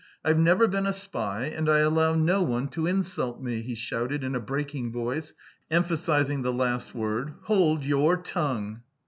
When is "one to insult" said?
2.41-3.39